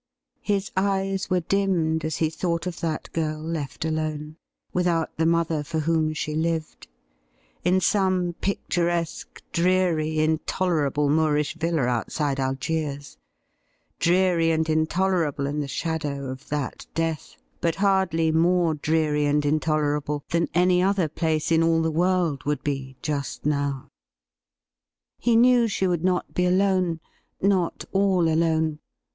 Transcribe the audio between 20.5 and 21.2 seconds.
any other